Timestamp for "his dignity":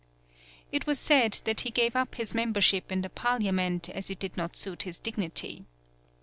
4.81-5.65